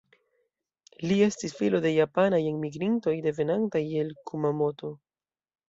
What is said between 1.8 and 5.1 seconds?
de japanaj enmigrintoj, devenantaj el Kumamoto.